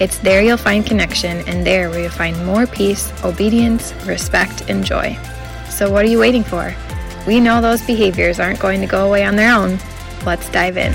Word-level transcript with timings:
It's 0.00 0.18
there 0.18 0.40
you'll 0.44 0.56
find 0.56 0.86
connection, 0.86 1.38
and 1.48 1.66
there 1.66 1.90
where 1.90 2.02
you'll 2.02 2.10
find 2.10 2.46
more 2.46 2.68
peace, 2.68 3.12
obedience, 3.24 3.92
respect, 4.06 4.70
and 4.70 4.84
joy. 4.84 5.18
So, 5.68 5.90
what 5.90 6.04
are 6.04 6.08
you 6.08 6.20
waiting 6.20 6.44
for? 6.44 6.72
We 7.26 7.40
know 7.40 7.60
those 7.60 7.84
behaviors 7.84 8.38
aren't 8.38 8.60
going 8.60 8.80
to 8.80 8.86
go 8.86 9.08
away 9.08 9.24
on 9.24 9.34
their 9.34 9.52
own. 9.52 9.80
Let's 10.24 10.48
dive 10.50 10.76
in. 10.76 10.92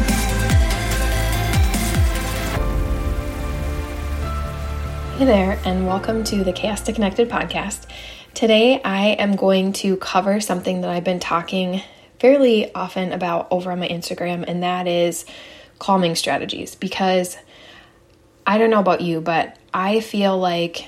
Hey 5.18 5.26
there, 5.26 5.60
and 5.66 5.86
welcome 5.86 6.24
to 6.24 6.46
the 6.46 6.54
Chaos 6.54 6.80
to 6.84 6.94
Connected 6.94 7.30
podcast. 7.30 7.88
Today, 8.34 8.82
I 8.84 9.18
am 9.20 9.36
going 9.36 9.74
to 9.74 9.98
cover 9.98 10.40
something 10.40 10.80
that 10.80 10.90
I've 10.90 11.04
been 11.04 11.20
talking 11.20 11.82
fairly 12.20 12.74
often 12.74 13.12
about 13.12 13.50
over 13.52 13.70
on 13.70 13.80
my 13.80 13.88
Instagram, 13.90 14.46
and 14.48 14.64
that 14.64 14.88
is 14.88 15.26
calming 15.78 16.16
strategies 16.16 16.76
because 16.76 17.36
I 18.46 18.58
don't 18.58 18.70
know 18.70 18.80
about 18.80 19.02
you, 19.02 19.22
but 19.22 19.58
I 19.74 20.00
feel 20.00 20.38
like 20.38 20.88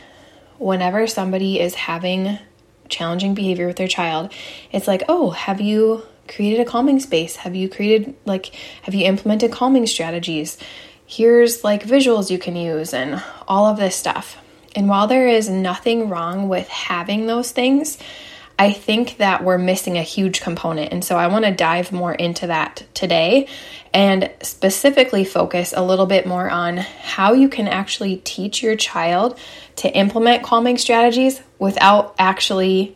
whenever 0.58 1.08
somebody 1.08 1.60
is 1.60 1.74
having 1.74 2.38
challenging 2.90 3.34
behavior 3.34 3.68
with 3.68 3.78
their 3.78 3.88
child, 3.88 4.32
it's 4.72 4.88
like, 4.88 5.04
oh, 5.10 5.32
have 5.32 5.62
you 5.62 6.04
created 6.28 6.60
a 6.60 6.66
calming 6.66 7.00
space? 7.00 7.38
Have 7.38 7.56
you 7.56 7.70
created, 7.70 8.16
like, 8.26 8.48
have 8.84 8.94
you 8.94 9.06
implemented 9.06 9.52
calming 9.52 9.88
strategies? 9.88 10.58
Here's 11.06 11.64
like 11.64 11.84
visuals 11.84 12.30
you 12.30 12.40
can 12.40 12.56
use 12.56 12.94
and 12.94 13.24
all 13.48 13.68
of 13.68 13.78
this 13.78 13.96
stuff. 13.96 14.38
And 14.76 14.90
while 14.90 15.08
there 15.08 15.28
is 15.28 15.50
nothing 15.50 16.10
wrong 16.10 16.50
with 16.50 16.68
having 16.68 17.28
those 17.28 17.52
things, 17.52 17.98
I 18.58 18.72
think 18.72 19.18
that 19.18 19.44
we're 19.44 19.58
missing 19.58 19.98
a 19.98 20.02
huge 20.02 20.42
component. 20.42 20.94
And 20.94 21.04
so 21.04 21.18
I 21.18 21.28
want 21.28 21.46
to 21.46 21.52
dive 21.52 21.92
more 21.92 22.14
into 22.14 22.48
that 22.48 22.84
today 22.94 23.48
and 23.94 24.32
specifically 24.42 25.26
focus 25.26 25.74
a 25.76 25.84
little 25.84 26.06
bit 26.06 26.26
more 26.26 26.50
on 26.50 26.78
how 26.78 27.34
you 27.34 27.50
can 27.50 27.68
actually 27.68 28.18
teach 28.18 28.64
your 28.64 28.76
child 28.76 29.38
to 29.78 29.90
implement 29.90 30.44
calming 30.44 30.78
strategies 30.78 31.42
without 31.60 32.16
actually 32.18 32.96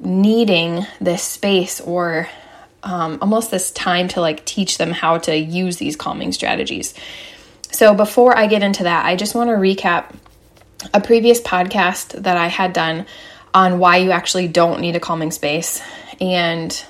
needing 0.00 0.86
this 1.00 1.22
space 1.22 1.80
or 1.80 2.28
um, 2.82 3.18
almost 3.20 3.50
this 3.50 3.70
time 3.70 4.08
to 4.08 4.20
like 4.20 4.44
teach 4.44 4.78
them 4.78 4.92
how 4.92 5.18
to 5.18 5.36
use 5.36 5.78
these 5.78 5.96
calming 5.96 6.32
strategies. 6.32 6.94
So 7.72 7.94
before 7.94 8.36
I 8.36 8.46
get 8.46 8.62
into 8.62 8.84
that, 8.84 9.04
I 9.04 9.16
just 9.16 9.34
want 9.34 9.50
to 9.50 9.56
recap 9.56 10.14
a 10.94 11.00
previous 11.00 11.40
podcast 11.40 12.22
that 12.22 12.36
I 12.36 12.46
had 12.46 12.72
done 12.72 13.06
on 13.58 13.80
why 13.80 13.96
you 13.96 14.12
actually 14.12 14.46
don't 14.46 14.80
need 14.80 14.94
a 14.94 15.00
calming 15.00 15.32
space 15.32 15.82
and 16.20 16.84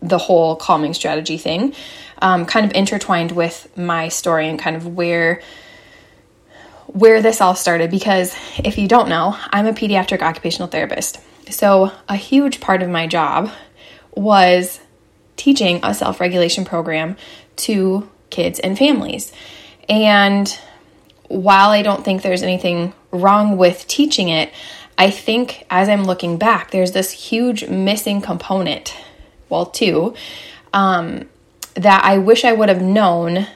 the 0.00 0.16
whole 0.16 0.56
calming 0.56 0.94
strategy 0.94 1.36
thing, 1.36 1.74
um, 2.22 2.46
kind 2.46 2.64
of 2.64 2.72
intertwined 2.74 3.30
with 3.32 3.68
my 3.76 4.08
story 4.08 4.48
and 4.48 4.58
kind 4.58 4.74
of 4.74 4.86
where 4.86 5.42
where 6.86 7.20
this 7.20 7.42
all 7.42 7.54
started. 7.54 7.90
Because 7.90 8.34
if 8.64 8.78
you 8.78 8.88
don't 8.88 9.10
know, 9.10 9.36
I'm 9.50 9.66
a 9.66 9.74
pediatric 9.74 10.22
occupational 10.22 10.68
therapist, 10.68 11.20
so 11.50 11.92
a 12.08 12.16
huge 12.16 12.60
part 12.60 12.82
of 12.82 12.88
my 12.88 13.06
job 13.06 13.50
was 14.14 14.80
teaching 15.36 15.80
a 15.82 15.92
self 15.92 16.20
regulation 16.20 16.64
program 16.64 17.18
to 17.56 18.08
kids 18.30 18.58
and 18.60 18.78
families. 18.78 19.30
And 19.90 20.48
while 21.28 21.68
I 21.68 21.82
don't 21.82 22.02
think 22.02 22.22
there's 22.22 22.42
anything 22.42 22.94
wrong 23.10 23.58
with 23.58 23.86
teaching 23.86 24.30
it, 24.30 24.50
I 24.98 25.10
think 25.10 25.64
as 25.70 25.88
I'm 25.88 26.04
looking 26.04 26.36
back, 26.38 26.72
there's 26.72 26.92
this 26.92 27.12
huge 27.12 27.68
missing 27.68 28.20
component, 28.20 28.94
well, 29.48 29.66
two, 29.66 30.14
um, 30.72 31.28
that 31.74 32.04
I 32.04 32.18
wish 32.18 32.44
I 32.44 32.52
would 32.52 32.68
have 32.68 32.82
known 32.82 33.46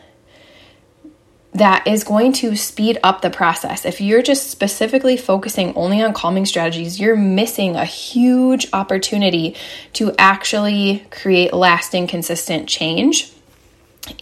that 1.55 1.87
is 1.87 2.05
going 2.05 2.33
to 2.33 2.57
speed 2.57 2.99
up 3.03 3.21
the 3.21 3.29
process. 3.29 3.85
If 3.85 4.01
you're 4.01 4.23
just 4.23 4.51
specifically 4.51 5.17
focusing 5.17 5.75
only 5.75 6.01
on 6.01 6.15
calming 6.15 6.47
strategies, 6.47 6.99
you're 6.99 7.17
missing 7.17 7.77
a 7.77 7.85
huge 7.85 8.69
opportunity 8.73 9.57
to 9.95 10.15
actually 10.19 11.05
create 11.11 11.53
lasting, 11.53 12.07
consistent 12.07 12.69
change. 12.69 13.31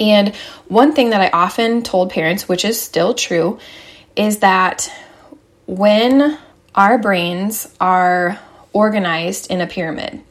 And 0.00 0.34
one 0.66 0.92
thing 0.92 1.10
that 1.10 1.20
I 1.20 1.28
often 1.28 1.82
told 1.82 2.10
parents, 2.10 2.48
which 2.48 2.64
is 2.64 2.80
still 2.80 3.14
true, 3.14 3.58
is 4.16 4.40
that 4.40 4.90
when 5.66 6.36
our 6.74 6.98
brains 6.98 7.72
are 7.80 8.38
organized 8.72 9.50
in 9.50 9.60
a 9.60 9.66
pyramid. 9.66 10.22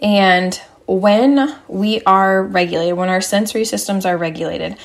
And 0.00 0.54
when 0.86 1.54
we 1.68 2.02
are 2.02 2.42
regulated, 2.42 2.96
when 2.96 3.08
our 3.08 3.20
sensory 3.20 3.64
systems 3.64 4.06
are 4.06 4.16
regulated, 4.16 4.76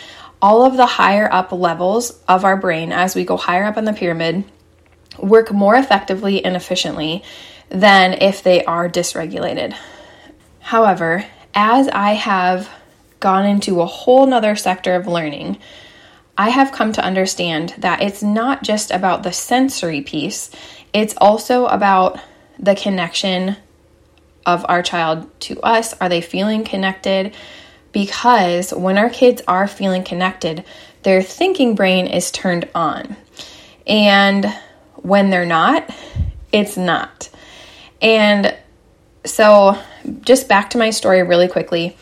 all 0.41 0.65
of 0.65 0.77
the 0.77 0.85
higher 0.85 1.31
up 1.31 1.51
levels 1.51 2.19
of 2.27 2.45
our 2.45 2.57
brain, 2.57 2.91
as 2.91 3.15
we 3.15 3.23
go 3.23 3.37
higher 3.37 3.63
up 3.65 3.77
in 3.77 3.85
the 3.85 3.93
pyramid, 3.93 4.43
work 5.17 5.51
more 5.51 5.75
effectively 5.75 6.43
and 6.43 6.55
efficiently 6.55 7.23
than 7.69 8.13
if 8.13 8.43
they 8.43 8.63
are 8.65 8.89
dysregulated. 8.89 9.75
However, 10.59 11.25
as 11.53 11.87
I 11.87 12.13
have 12.13 12.69
gone 13.19 13.45
into 13.45 13.81
a 13.81 13.85
whole 13.85 14.27
nother 14.27 14.55
sector 14.55 14.93
of 14.95 15.07
learning, 15.07 15.57
I 16.37 16.49
have 16.49 16.73
come 16.73 16.91
to 16.93 17.03
understand 17.03 17.73
that 17.77 18.01
it's 18.01 18.21
not 18.21 18.61
just 18.61 18.91
about 18.91 19.23
the 19.23 19.31
sensory 19.31 20.01
piece, 20.01 20.51
it's 20.95 21.13
also 21.17 21.65
about 21.65 22.17
the 22.57 22.73
connection 22.73 23.57
of 24.45 24.65
our 24.69 24.81
child 24.81 25.29
to 25.41 25.59
us. 25.59 25.93
Are 25.99 26.07
they 26.07 26.21
feeling 26.21 26.63
connected? 26.63 27.35
Because 27.91 28.73
when 28.73 28.97
our 28.97 29.09
kids 29.09 29.41
are 29.45 29.67
feeling 29.67 30.05
connected, 30.05 30.63
their 31.03 31.21
thinking 31.21 31.75
brain 31.75 32.07
is 32.07 32.31
turned 32.31 32.69
on. 32.73 33.17
And 33.85 34.45
when 34.95 35.31
they're 35.31 35.45
not, 35.45 35.93
it's 36.53 36.77
not. 36.77 37.29
And 38.01 38.55
so, 39.25 39.77
just 40.21 40.47
back 40.47 40.69
to 40.69 40.77
my 40.77 40.91
story 40.91 41.23
really 41.23 41.49
quickly. 41.49 41.97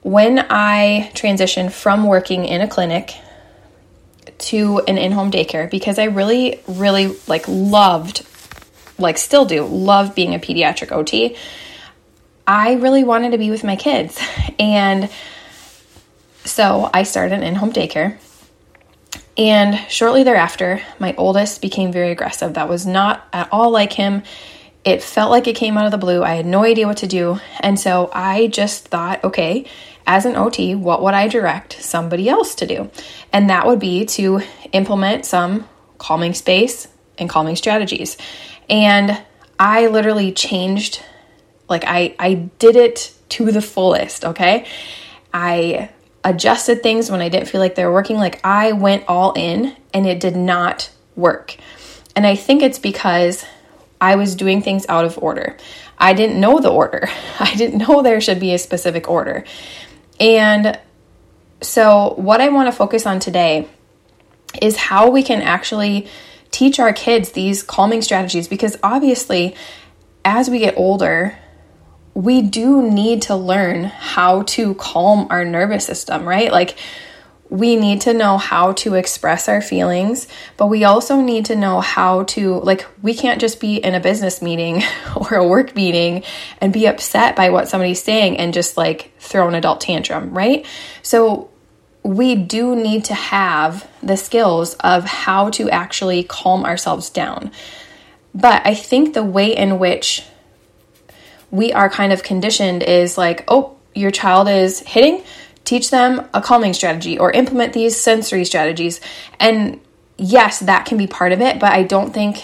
When 0.00 0.38
I 0.48 1.10
transitioned 1.12 1.72
from 1.72 2.06
working 2.06 2.46
in 2.46 2.62
a 2.62 2.68
clinic 2.68 3.12
to 4.40 4.78
an 4.80 4.98
in-home 4.98 5.30
daycare 5.30 5.70
because 5.70 5.98
I 5.98 6.04
really 6.04 6.60
really 6.66 7.16
like 7.26 7.44
loved 7.48 8.26
like 9.00 9.18
still 9.18 9.44
do 9.44 9.64
love 9.64 10.14
being 10.14 10.34
a 10.34 10.38
pediatric 10.38 10.92
OT. 10.92 11.36
I 12.46 12.74
really 12.74 13.04
wanted 13.04 13.32
to 13.32 13.38
be 13.38 13.50
with 13.50 13.64
my 13.64 13.76
kids. 13.76 14.20
And 14.58 15.08
so 16.44 16.90
I 16.92 17.04
started 17.04 17.34
an 17.34 17.42
in-home 17.42 17.72
daycare. 17.72 18.18
And 19.38 19.78
shortly 19.90 20.22
thereafter, 20.22 20.82
my 20.98 21.14
oldest 21.16 21.62
became 21.62 21.92
very 21.92 22.10
aggressive. 22.10 22.54
That 22.54 22.68
was 22.68 22.86
not 22.86 23.26
at 23.32 23.48
all 23.50 23.70
like 23.70 23.92
him. 23.92 24.22
It 24.84 25.02
felt 25.02 25.30
like 25.30 25.46
it 25.46 25.56
came 25.56 25.78
out 25.78 25.86
of 25.86 25.92
the 25.92 25.98
blue. 25.98 26.22
I 26.22 26.34
had 26.34 26.44
no 26.44 26.64
idea 26.64 26.86
what 26.86 26.98
to 26.98 27.06
do. 27.06 27.38
And 27.60 27.80
so 27.80 28.10
I 28.12 28.48
just 28.48 28.88
thought, 28.88 29.24
okay, 29.24 29.64
as 30.06 30.26
an 30.26 30.36
OT, 30.36 30.74
what 30.74 31.02
would 31.02 31.14
I 31.14 31.28
direct 31.28 31.82
somebody 31.82 32.28
else 32.28 32.54
to 32.56 32.66
do? 32.66 32.90
And 33.32 33.50
that 33.50 33.66
would 33.66 33.78
be 33.78 34.06
to 34.06 34.40
implement 34.72 35.24
some 35.24 35.68
calming 35.98 36.34
space 36.34 36.88
and 37.18 37.28
calming 37.28 37.56
strategies. 37.56 38.16
And 38.68 39.22
I 39.58 39.88
literally 39.88 40.32
changed, 40.32 41.02
like, 41.68 41.84
I, 41.86 42.14
I 42.18 42.34
did 42.58 42.76
it 42.76 43.14
to 43.30 43.52
the 43.52 43.62
fullest, 43.62 44.24
okay? 44.24 44.66
I 45.32 45.90
adjusted 46.24 46.82
things 46.82 47.10
when 47.10 47.20
I 47.20 47.28
didn't 47.28 47.48
feel 47.48 47.60
like 47.60 47.74
they 47.74 47.84
were 47.84 47.92
working. 47.92 48.16
Like, 48.16 48.44
I 48.44 48.72
went 48.72 49.04
all 49.08 49.32
in 49.34 49.76
and 49.94 50.06
it 50.06 50.20
did 50.20 50.36
not 50.36 50.90
work. 51.16 51.56
And 52.16 52.26
I 52.26 52.36
think 52.36 52.62
it's 52.62 52.78
because 52.78 53.44
I 54.00 54.16
was 54.16 54.34
doing 54.34 54.62
things 54.62 54.86
out 54.88 55.04
of 55.04 55.18
order. 55.18 55.56
I 55.98 56.14
didn't 56.14 56.40
know 56.40 56.58
the 56.58 56.70
order. 56.70 57.08
I 57.38 57.54
didn't 57.54 57.78
know 57.78 58.02
there 58.02 58.20
should 58.20 58.40
be 58.40 58.54
a 58.54 58.58
specific 58.58 59.08
order. 59.08 59.44
And 60.20 60.78
so, 61.62 62.14
what 62.16 62.40
I 62.40 62.50
want 62.50 62.68
to 62.68 62.72
focus 62.72 63.06
on 63.06 63.18
today 63.18 63.66
is 64.60 64.76
how 64.76 65.10
we 65.10 65.22
can 65.22 65.40
actually 65.42 66.08
teach 66.50 66.78
our 66.78 66.92
kids 66.92 67.32
these 67.32 67.62
calming 67.62 68.02
strategies 68.02 68.46
because 68.46 68.76
obviously, 68.82 69.54
as 70.24 70.50
we 70.50 70.58
get 70.58 70.76
older, 70.76 71.38
we 72.14 72.42
do 72.42 72.82
need 72.82 73.22
to 73.22 73.36
learn 73.36 73.84
how 73.84 74.42
to 74.42 74.74
calm 74.74 75.26
our 75.30 75.44
nervous 75.44 75.86
system, 75.86 76.28
right? 76.28 76.52
Like, 76.52 76.76
we 77.50 77.74
need 77.74 78.02
to 78.02 78.14
know 78.14 78.38
how 78.38 78.72
to 78.72 78.94
express 78.94 79.48
our 79.48 79.60
feelings, 79.60 80.28
but 80.56 80.68
we 80.68 80.84
also 80.84 81.20
need 81.20 81.46
to 81.46 81.56
know 81.56 81.80
how 81.80 82.22
to, 82.24 82.60
like, 82.60 82.86
we 83.02 83.12
can't 83.12 83.40
just 83.40 83.60
be 83.60 83.76
in 83.76 83.94
a 83.94 84.00
business 84.00 84.40
meeting 84.40 84.82
or 85.16 85.34
a 85.34 85.46
work 85.46 85.74
meeting 85.74 86.22
and 86.60 86.72
be 86.72 86.86
upset 86.86 87.34
by 87.34 87.50
what 87.50 87.68
somebody's 87.68 88.02
saying 88.02 88.38
and 88.38 88.54
just 88.54 88.76
like 88.76 89.12
throw 89.18 89.48
an 89.48 89.56
adult 89.56 89.80
tantrum, 89.80 90.32
right? 90.32 90.64
So, 91.02 91.50
we 92.02 92.34
do 92.34 92.74
need 92.74 93.04
to 93.04 93.14
have 93.14 93.86
the 94.02 94.16
skills 94.16 94.74
of 94.76 95.04
how 95.04 95.50
to 95.50 95.68
actually 95.68 96.22
calm 96.24 96.64
ourselves 96.64 97.10
down. 97.10 97.50
But 98.34 98.62
I 98.64 98.74
think 98.74 99.12
the 99.12 99.24
way 99.24 99.54
in 99.54 99.78
which 99.78 100.24
we 101.50 101.72
are 101.72 101.90
kind 101.90 102.12
of 102.12 102.22
conditioned 102.22 102.82
is 102.82 103.18
like, 103.18 103.44
oh, 103.48 103.76
your 103.94 104.10
child 104.10 104.48
is 104.48 104.80
hitting, 104.80 105.22
teach 105.70 105.90
them 105.90 106.28
a 106.34 106.42
calming 106.42 106.72
strategy 106.72 107.16
or 107.16 107.30
implement 107.30 107.72
these 107.72 107.96
sensory 107.96 108.44
strategies. 108.44 109.00
And 109.38 109.80
yes, 110.16 110.58
that 110.58 110.84
can 110.84 110.98
be 110.98 111.06
part 111.06 111.30
of 111.30 111.40
it, 111.40 111.60
but 111.60 111.72
I 111.72 111.84
don't 111.84 112.12
think 112.12 112.42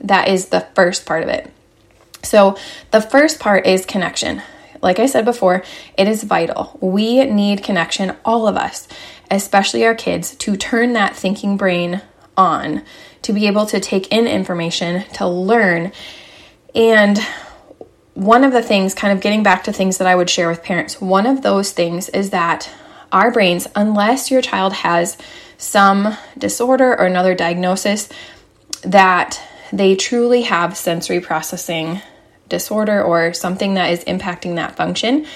that 0.00 0.28
is 0.28 0.48
the 0.48 0.66
first 0.74 1.04
part 1.04 1.22
of 1.22 1.28
it. 1.28 1.52
So, 2.22 2.56
the 2.90 3.02
first 3.02 3.40
part 3.40 3.66
is 3.66 3.84
connection. 3.84 4.40
Like 4.80 4.98
I 4.98 5.04
said 5.04 5.26
before, 5.26 5.62
it 5.98 6.08
is 6.08 6.22
vital. 6.22 6.78
We 6.80 7.22
need 7.26 7.62
connection, 7.62 8.16
all 8.24 8.48
of 8.48 8.56
us, 8.56 8.88
especially 9.30 9.84
our 9.84 9.94
kids, 9.94 10.34
to 10.36 10.56
turn 10.56 10.94
that 10.94 11.14
thinking 11.14 11.58
brain 11.58 12.00
on, 12.38 12.84
to 13.20 13.34
be 13.34 13.48
able 13.48 13.66
to 13.66 13.80
take 13.80 14.10
in 14.10 14.26
information, 14.26 15.04
to 15.14 15.28
learn. 15.28 15.92
And 16.74 17.18
one 18.14 18.44
of 18.44 18.52
the 18.52 18.62
things, 18.62 18.94
kind 18.94 19.12
of 19.12 19.22
getting 19.22 19.42
back 19.42 19.64
to 19.64 19.72
things 19.72 19.98
that 19.98 20.06
I 20.06 20.14
would 20.14 20.28
share 20.28 20.48
with 20.48 20.62
parents, 20.62 21.00
one 21.00 21.26
of 21.26 21.42
those 21.42 21.72
things 21.72 22.08
is 22.10 22.30
that 22.30 22.70
our 23.10 23.30
brains, 23.30 23.66
unless 23.74 24.30
your 24.30 24.42
child 24.42 24.72
has 24.72 25.16
some 25.56 26.16
disorder 26.36 26.90
or 26.92 27.06
another 27.06 27.34
diagnosis, 27.34 28.08
that 28.82 29.40
they 29.72 29.96
truly 29.96 30.42
have 30.42 30.76
sensory 30.76 31.20
processing 31.20 32.00
disorder 32.48 33.02
or 33.02 33.32
something 33.32 33.74
that 33.74 33.90
is 33.90 34.04
impacting 34.04 34.56
that 34.56 34.76
function, 34.76 35.26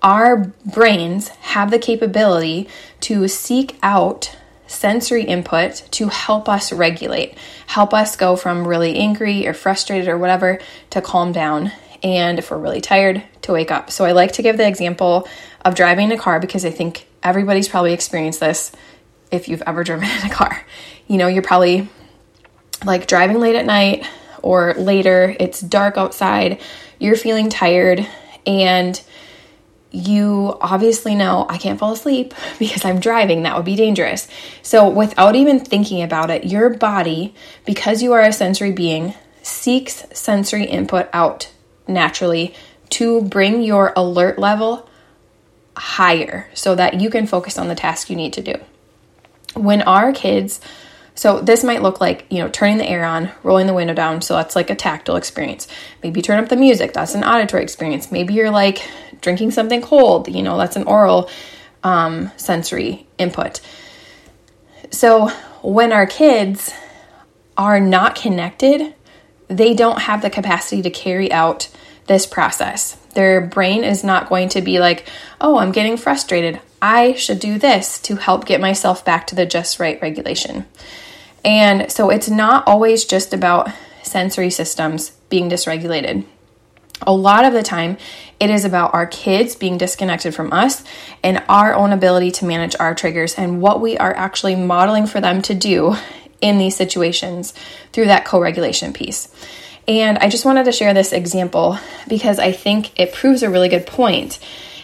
our 0.00 0.52
brains 0.64 1.28
have 1.28 1.70
the 1.70 1.78
capability 1.78 2.68
to 3.00 3.28
seek 3.28 3.76
out 3.82 4.34
sensory 4.66 5.24
input 5.24 5.82
to 5.90 6.08
help 6.08 6.48
us 6.48 6.72
regulate, 6.72 7.36
help 7.66 7.92
us 7.92 8.16
go 8.16 8.36
from 8.36 8.66
really 8.66 8.96
angry 8.96 9.46
or 9.46 9.52
frustrated 9.52 10.08
or 10.08 10.16
whatever 10.16 10.58
to 10.90 11.00
calm 11.02 11.32
down 11.32 11.72
and 12.02 12.38
if 12.38 12.50
we're 12.50 12.58
really 12.58 12.80
tired, 12.80 13.22
to 13.42 13.52
wake 13.52 13.70
up. 13.70 13.90
So 13.90 14.04
I 14.04 14.12
like 14.12 14.32
to 14.32 14.42
give 14.42 14.56
the 14.56 14.66
example 14.66 15.28
of 15.64 15.74
driving 15.74 16.12
a 16.12 16.18
car 16.18 16.40
because 16.40 16.64
I 16.64 16.70
think 16.70 17.06
everybody's 17.22 17.68
probably 17.68 17.92
experienced 17.92 18.40
this 18.40 18.72
if 19.30 19.48
you've 19.48 19.62
ever 19.62 19.84
driven 19.84 20.08
in 20.20 20.26
a 20.26 20.30
car. 20.30 20.64
You 21.06 21.16
know, 21.16 21.26
you're 21.26 21.42
probably 21.42 21.88
like 22.84 23.06
driving 23.06 23.40
late 23.40 23.56
at 23.56 23.66
night 23.66 24.06
or 24.42 24.74
later, 24.74 25.34
it's 25.40 25.60
dark 25.60 25.96
outside, 25.96 26.60
you're 26.98 27.16
feeling 27.16 27.50
tired, 27.50 28.06
and 28.46 29.00
you 29.90 30.56
obviously 30.60 31.14
know 31.14 31.46
I 31.48 31.58
can't 31.58 31.78
fall 31.78 31.92
asleep 31.92 32.34
because 32.58 32.84
I'm 32.84 33.00
driving. 33.00 33.42
That 33.42 33.56
would 33.56 33.64
be 33.64 33.76
dangerous. 33.76 34.28
So, 34.62 34.88
without 34.88 35.34
even 35.34 35.60
thinking 35.60 36.02
about 36.02 36.30
it, 36.30 36.44
your 36.44 36.70
body, 36.70 37.34
because 37.64 38.02
you 38.02 38.12
are 38.12 38.22
a 38.22 38.32
sensory 38.32 38.72
being, 38.72 39.14
seeks 39.42 40.04
sensory 40.12 40.64
input 40.64 41.08
out 41.12 41.50
naturally 41.88 42.54
to 42.90 43.22
bring 43.22 43.62
your 43.62 43.92
alert 43.96 44.38
level 44.38 44.88
higher 45.76 46.48
so 46.54 46.74
that 46.74 47.00
you 47.00 47.10
can 47.10 47.26
focus 47.26 47.58
on 47.58 47.68
the 47.68 47.74
task 47.74 48.10
you 48.10 48.16
need 48.16 48.32
to 48.34 48.42
do. 48.42 48.54
When 49.54 49.82
our 49.82 50.12
kids, 50.12 50.60
so 51.14 51.40
this 51.40 51.64
might 51.64 51.82
look 51.82 52.00
like, 52.00 52.26
you 52.30 52.38
know, 52.38 52.48
turning 52.48 52.78
the 52.78 52.88
air 52.88 53.04
on, 53.04 53.30
rolling 53.42 53.66
the 53.66 53.74
window 53.74 53.94
down, 53.94 54.22
so 54.22 54.34
that's 54.34 54.54
like 54.54 54.70
a 54.70 54.74
tactile 54.74 55.16
experience. 55.16 55.66
Maybe 56.02 56.22
turn 56.22 56.42
up 56.42 56.48
the 56.48 56.56
music, 56.56 56.92
that's 56.92 57.14
an 57.14 57.24
auditory 57.24 57.62
experience. 57.62 58.12
Maybe 58.12 58.34
you're 58.34 58.50
like 58.50 58.88
drinking 59.20 59.50
something 59.52 59.82
cold, 59.82 60.28
you 60.28 60.42
know, 60.42 60.58
that's 60.58 60.76
an 60.76 60.84
oral 60.84 61.30
um, 61.82 62.30
sensory 62.36 63.06
input. 63.18 63.60
So 64.90 65.28
when 65.62 65.92
our 65.92 66.06
kids 66.06 66.72
are 67.56 67.80
not 67.80 68.14
connected, 68.14 68.94
they 69.48 69.74
don't 69.74 70.00
have 70.00 70.22
the 70.22 70.30
capacity 70.30 70.82
to 70.82 70.90
carry 70.90 71.32
out 71.32 71.68
this 72.06 72.26
process. 72.26 72.94
Their 73.14 73.40
brain 73.40 73.84
is 73.84 74.04
not 74.04 74.28
going 74.28 74.50
to 74.50 74.62
be 74.62 74.78
like, 74.78 75.06
oh, 75.40 75.58
I'm 75.58 75.72
getting 75.72 75.96
frustrated. 75.96 76.60
I 76.80 77.14
should 77.14 77.40
do 77.40 77.58
this 77.58 77.98
to 78.02 78.16
help 78.16 78.44
get 78.44 78.60
myself 78.60 79.04
back 79.04 79.26
to 79.28 79.34
the 79.34 79.46
just 79.46 79.80
right 79.80 80.00
regulation. 80.00 80.66
And 81.44 81.90
so 81.90 82.10
it's 82.10 82.28
not 82.28 82.66
always 82.66 83.04
just 83.04 83.32
about 83.32 83.70
sensory 84.02 84.50
systems 84.50 85.10
being 85.28 85.50
dysregulated. 85.50 86.24
A 87.02 87.12
lot 87.12 87.44
of 87.44 87.52
the 87.52 87.62
time, 87.62 87.96
it 88.40 88.50
is 88.50 88.64
about 88.64 88.92
our 88.92 89.06
kids 89.06 89.54
being 89.54 89.78
disconnected 89.78 90.34
from 90.34 90.52
us 90.52 90.82
and 91.22 91.42
our 91.48 91.74
own 91.74 91.92
ability 91.92 92.32
to 92.32 92.44
manage 92.44 92.74
our 92.80 92.94
triggers 92.94 93.34
and 93.34 93.60
what 93.60 93.80
we 93.80 93.96
are 93.98 94.14
actually 94.14 94.56
modeling 94.56 95.06
for 95.06 95.20
them 95.20 95.40
to 95.42 95.54
do 95.54 95.94
in 96.40 96.58
these 96.58 96.76
situations 96.76 97.54
through 97.92 98.06
that 98.06 98.24
co 98.24 98.40
regulation 98.40 98.92
piece. 98.92 99.28
And 99.86 100.18
I 100.18 100.28
just 100.28 100.44
wanted 100.44 100.64
to 100.64 100.72
share 100.72 100.92
this 100.92 101.12
example 101.12 101.78
because 102.08 102.38
I 102.38 102.52
think 102.52 102.98
it 102.98 103.14
proves 103.14 103.42
a 103.42 103.50
really 103.50 103.68
good 103.68 103.86
point. 103.86 104.38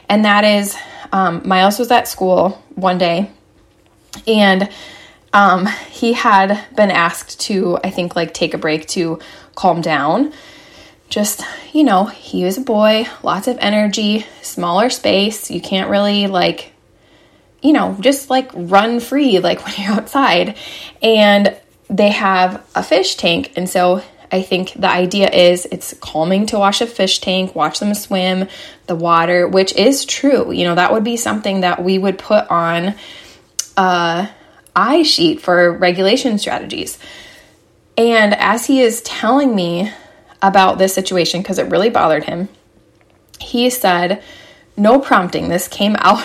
And 0.08 0.24
that 0.24 0.44
is, 0.44 0.76
um, 1.12 1.46
Miles 1.46 1.78
was 1.78 1.90
at 1.90 2.08
school 2.08 2.62
one 2.74 2.98
day 2.98 3.30
and 4.26 4.68
um, 5.32 5.66
he 5.90 6.12
had 6.12 6.64
been 6.76 6.90
asked 6.90 7.40
to, 7.42 7.78
I 7.82 7.90
think, 7.90 8.14
like 8.16 8.32
take 8.32 8.54
a 8.54 8.58
break 8.58 8.86
to 8.88 9.18
calm 9.54 9.80
down. 9.80 10.32
Just, 11.08 11.42
you 11.72 11.84
know, 11.84 12.04
he 12.04 12.44
was 12.44 12.56
a 12.56 12.62
boy, 12.62 13.06
lots 13.22 13.48
of 13.48 13.58
energy, 13.60 14.26
smaller 14.42 14.90
space. 14.90 15.50
You 15.50 15.60
can't 15.60 15.90
really, 15.90 16.28
like, 16.28 16.72
you 17.64 17.72
know, 17.72 17.96
just 17.98 18.30
like 18.30 18.50
run 18.54 19.00
free 19.00 19.40
like 19.40 19.64
when 19.64 19.74
you're 19.78 19.94
outside. 19.94 20.56
And 21.02 21.56
they 21.90 22.10
have 22.10 22.64
a 22.74 22.82
fish 22.82 23.16
tank. 23.16 23.52
And 23.56 23.68
so 23.68 24.02
I 24.30 24.42
think 24.42 24.74
the 24.74 24.88
idea 24.88 25.30
is 25.30 25.66
it's 25.66 25.94
calming 25.94 26.46
to 26.46 26.58
wash 26.58 26.80
a 26.80 26.86
fish 26.86 27.20
tank, 27.20 27.54
watch 27.54 27.80
them 27.80 27.94
swim, 27.94 28.48
the 28.86 28.94
water, 28.94 29.48
which 29.48 29.74
is 29.74 30.04
true. 30.04 30.52
You 30.52 30.64
know, 30.64 30.74
that 30.74 30.92
would 30.92 31.04
be 31.04 31.16
something 31.16 31.60
that 31.60 31.82
we 31.82 31.98
would 31.98 32.18
put 32.18 32.48
on 32.50 32.94
a 33.76 34.30
eye 34.76 35.02
sheet 35.02 35.40
for 35.40 35.72
regulation 35.72 36.38
strategies. 36.38 36.98
And 37.96 38.34
as 38.34 38.66
he 38.66 38.80
is 38.80 39.02
telling 39.02 39.54
me 39.54 39.92
about 40.42 40.78
this 40.78 40.94
situation, 40.94 41.42
because 41.42 41.58
it 41.58 41.70
really 41.70 41.90
bothered 41.90 42.24
him, 42.24 42.48
he 43.38 43.70
said, 43.70 44.22
no 44.76 44.98
prompting, 44.98 45.48
this 45.48 45.68
came 45.68 45.96
out. 46.00 46.24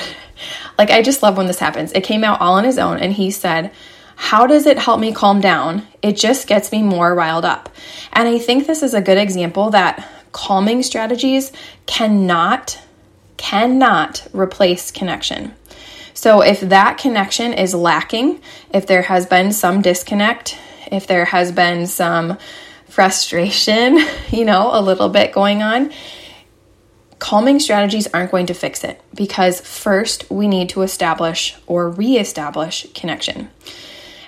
Like, 0.80 0.90
I 0.90 1.04
just 1.04 1.22
love 1.22 1.38
when 1.38 1.46
this 1.46 1.60
happens. 1.60 1.92
It 1.92 2.04
came 2.04 2.24
out 2.24 2.42
all 2.42 2.56
on 2.56 2.64
his 2.64 2.80
own, 2.80 2.98
and 2.98 3.14
he 3.14 3.30
said, 3.30 3.72
how 4.16 4.48
does 4.48 4.66
it 4.66 4.78
help 4.78 5.00
me 5.00 5.14
calm 5.14 5.40
down? 5.40 5.86
It 6.02 6.18
just 6.18 6.48
gets 6.48 6.72
me 6.72 6.82
more 6.82 7.14
riled 7.14 7.46
up. 7.46 7.70
And 8.12 8.28
I 8.28 8.40
think 8.40 8.66
this 8.66 8.82
is 8.82 8.94
a 8.94 9.02
good 9.02 9.18
example 9.18 9.70
that 9.70 10.08
calming 10.32 10.84
strategies 10.84 11.52
cannot 11.86 12.80
cannot 13.38 14.28
replace 14.34 14.92
connection. 14.92 15.54
So 16.14 16.42
if 16.42 16.60
that 16.60 16.98
connection 16.98 17.54
is 17.54 17.74
lacking, 17.74 18.42
if 18.74 18.86
there 18.86 19.04
has 19.04 19.26
been 19.26 19.54
some 19.54 19.82
disconnect, 19.82 20.58
if 20.92 21.08
there 21.08 21.24
has 21.24 21.54
been 21.54 21.88
some 21.88 22.38
frustration, 22.90 24.00
you 24.32 24.44
know, 24.44 24.70
a 24.74 24.82
little 24.82 25.08
bit 25.08 25.32
going 25.32 25.64
on, 25.64 25.94
calming 27.20 27.60
strategies 27.60 28.08
aren't 28.08 28.32
going 28.32 28.48
to 28.48 28.54
fix 28.54 28.84
it 28.84 29.02
because 29.14 29.62
first 29.62 30.30
we 30.32 30.48
need 30.48 30.70
to 30.70 30.82
establish 30.82 31.56
or 31.68 31.90
re-establish 31.90 32.88
connection. 32.94 33.50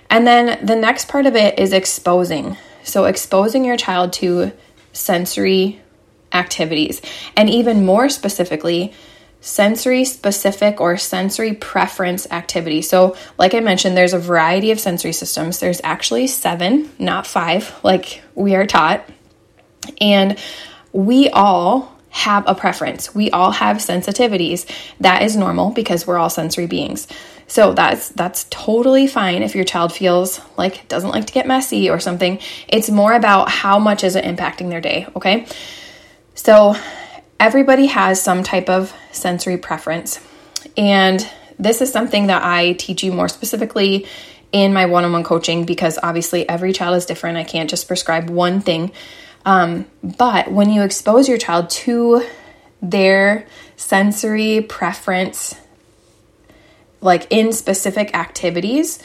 And 0.10 0.27
then 0.27 0.63
the 0.65 0.75
next 0.75 1.07
part 1.07 1.25
of 1.25 1.36
it 1.36 1.57
is 1.57 1.71
exposing. 1.71 2.57
So, 2.83 3.05
exposing 3.05 3.63
your 3.63 3.77
child 3.77 4.13
to 4.13 4.51
sensory 4.91 5.81
activities, 6.33 7.01
and 7.38 7.50
even 7.50 7.86
more 7.86 8.10
specifically, 8.10 8.93
sensory 9.39 10.03
specific 10.05 10.81
or 10.81 10.98
sensory 10.98 11.53
preference 11.53 12.27
activity. 12.31 12.81
So, 12.81 13.15
like 13.38 13.53
I 13.53 13.60
mentioned, 13.60 13.95
there's 13.95 14.13
a 14.13 14.19
variety 14.19 14.71
of 14.71 14.79
sensory 14.79 15.13
systems. 15.13 15.60
There's 15.60 15.81
actually 15.83 16.27
seven, 16.27 16.91
not 17.00 17.25
five, 17.25 17.74
like 17.83 18.21
we 18.36 18.55
are 18.55 18.65
taught. 18.65 19.07
And 20.00 20.38
we 20.91 21.29
all 21.29 21.90
have 22.12 22.44
a 22.48 22.53
preference. 22.53 23.15
We 23.15 23.32
all 23.32 23.51
have 23.51 23.77
sensitivities. 23.77 24.70
That 25.00 25.24
is 25.24 25.36
normal 25.36 25.72
because 25.72 26.06
we're 26.06 26.18
all 26.18 26.30
sensory 26.30 26.68
beings. 26.68 27.08
So 27.48 27.74
that's 27.74 28.10
that's 28.10 28.46
totally 28.50 29.08
fine 29.08 29.44
if 29.44 29.56
your 29.56 29.65
child 29.65 29.91
feels 29.94 30.39
like 30.58 30.88
doesn't 30.88 31.10
like 31.10 31.25
to 31.27 31.34
get 31.34 31.48
messy 31.48 31.89
or 31.89 32.00
something. 32.00 32.39
It's 32.68 32.89
more 32.89 33.13
about 33.13 33.50
how 33.50 33.80
much 33.80 34.03
is 34.03 34.15
it 34.15 34.25
impacting 34.25 34.70
their 34.70 34.82
day, 34.82 35.08
okay? 35.15 35.48
So 36.36 36.75
everybody 37.39 37.88
has 37.88 38.22
some 38.22 38.44
type 38.44 38.70
of 38.70 38.94
sensory 39.12 39.58
preference. 39.58 40.20
And 40.77 41.27
This 41.62 41.80
is 41.80 41.91
something 41.91 42.27
that 42.27 42.44
I 42.44 42.74
teach 42.74 43.03
you 43.03 43.13
more 43.13 43.30
specifically 43.30 44.08
in 44.51 44.74
my 44.74 44.88
one 44.88 45.06
on 45.06 45.12
one 45.12 45.24
coaching 45.24 45.63
because 45.63 46.00
obviously 46.01 46.50
every 46.50 46.74
child 46.74 46.98
is 46.98 47.06
different. 47.06 47.38
I 47.38 47.44
can't 47.44 47.70
just 47.70 47.88
prescribe 47.88 48.32
one 48.32 48.62
thing. 48.62 48.91
Um, 49.45 49.86
but 50.03 50.51
when 50.51 50.69
you 50.69 50.83
expose 50.83 51.27
your 51.27 51.38
child 51.38 51.69
to 51.69 52.25
their 52.81 53.48
sensory 53.75 54.62
preference, 54.62 55.55
like 57.01 57.27
in 57.31 57.51
specific 57.51 58.15
activities, 58.15 59.00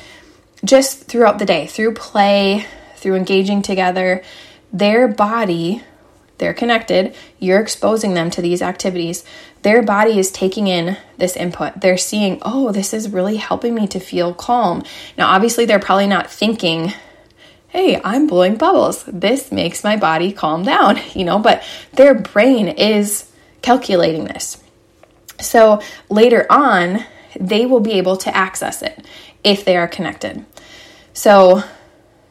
just 0.64 1.04
throughout 1.04 1.38
the 1.38 1.46
day, 1.46 1.66
through 1.66 1.94
play, 1.94 2.66
through 2.96 3.14
engaging 3.14 3.62
together, 3.62 4.22
their 4.72 5.08
body, 5.08 5.82
they're 6.38 6.54
connected, 6.54 7.14
you're 7.38 7.60
exposing 7.60 8.14
them 8.14 8.30
to 8.30 8.42
these 8.42 8.60
activities. 8.60 9.24
Their 9.62 9.82
body 9.82 10.18
is 10.18 10.30
taking 10.30 10.66
in 10.66 10.96
this 11.16 11.36
input. 11.36 11.80
They're 11.80 11.96
seeing, 11.96 12.38
oh, 12.42 12.72
this 12.72 12.92
is 12.92 13.08
really 13.08 13.36
helping 13.36 13.74
me 13.74 13.86
to 13.88 14.00
feel 14.00 14.34
calm. 14.34 14.82
Now, 15.16 15.30
obviously, 15.30 15.64
they're 15.64 15.78
probably 15.78 16.06
not 16.06 16.30
thinking, 16.30 16.92
hey, 17.76 18.00
I'm 18.02 18.26
blowing 18.26 18.56
bubbles. 18.56 19.04
This 19.04 19.52
makes 19.52 19.84
my 19.84 19.98
body 19.98 20.32
calm 20.32 20.62
down, 20.62 20.98
you 21.14 21.24
know, 21.24 21.38
but 21.38 21.62
their 21.92 22.14
brain 22.14 22.68
is 22.68 23.30
calculating 23.60 24.24
this. 24.24 24.62
So 25.40 25.82
later 26.08 26.46
on, 26.48 27.04
they 27.38 27.66
will 27.66 27.80
be 27.80 27.92
able 27.92 28.16
to 28.16 28.34
access 28.34 28.80
it 28.80 29.04
if 29.44 29.66
they 29.66 29.76
are 29.76 29.86
connected. 29.86 30.46
So, 31.12 31.62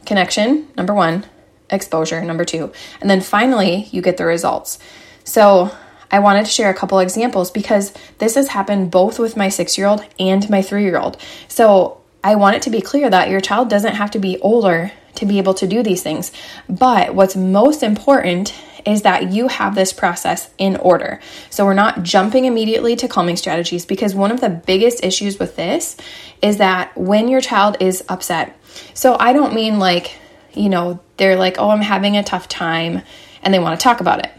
connection, 0.07 0.67
number 0.75 0.95
one, 0.95 1.25
exposure, 1.69 2.23
number 2.23 2.43
two. 2.43 2.71
And 2.99 3.07
then 3.07 3.21
finally, 3.21 3.87
you 3.91 4.01
get 4.01 4.17
the 4.17 4.25
results. 4.25 4.79
So, 5.23 5.69
I 6.11 6.19
wanted 6.19 6.45
to 6.45 6.51
share 6.51 6.71
a 6.71 6.73
couple 6.73 6.97
examples 6.99 7.51
because 7.51 7.93
this 8.17 8.33
has 8.33 8.47
happened 8.47 8.89
both 8.89 9.19
with 9.19 9.37
my 9.37 9.49
six 9.49 9.77
year 9.77 9.85
old 9.85 10.03
and 10.19 10.49
my 10.49 10.63
three 10.63 10.83
year 10.83 10.97
old. 10.97 11.17
So, 11.47 12.01
I 12.23 12.33
want 12.33 12.55
it 12.55 12.63
to 12.63 12.71
be 12.71 12.81
clear 12.81 13.11
that 13.11 13.29
your 13.29 13.41
child 13.41 13.69
doesn't 13.69 13.95
have 13.95 14.09
to 14.11 14.19
be 14.19 14.39
older 14.39 14.91
to 15.15 15.25
be 15.25 15.37
able 15.37 15.53
to 15.55 15.67
do 15.67 15.83
these 15.83 16.03
things. 16.03 16.31
But 16.69 17.15
what's 17.15 17.35
most 17.35 17.83
important 17.83 18.53
is 18.85 19.01
that 19.01 19.31
you 19.31 19.47
have 19.47 19.73
this 19.75 19.91
process 19.91 20.49
in 20.57 20.75
order. 20.77 21.19
So 21.49 21.65
we're 21.65 21.73
not 21.73 22.03
jumping 22.03 22.45
immediately 22.45 22.95
to 22.97 23.07
calming 23.07 23.35
strategies 23.35 23.85
because 23.85 24.13
one 24.13 24.31
of 24.31 24.41
the 24.41 24.49
biggest 24.49 25.03
issues 25.03 25.39
with 25.39 25.55
this 25.55 25.97
is 26.41 26.57
that 26.57 26.95
when 26.95 27.27
your 27.27 27.41
child 27.41 27.77
is 27.79 28.03
upset, 28.07 28.57
so 28.93 29.17
I 29.19 29.33
don't 29.33 29.55
mean 29.55 29.79
like, 29.79 30.17
you 30.53 30.69
know, 30.69 30.99
they're 31.17 31.35
like, 31.35 31.55
oh, 31.57 31.69
I'm 31.69 31.81
having 31.81 32.15
a 32.15 32.23
tough 32.23 32.47
time 32.47 33.01
and 33.41 33.53
they 33.53 33.59
want 33.59 33.79
to 33.79 33.83
talk 33.83 34.01
about 34.01 34.19
it. 34.19 34.31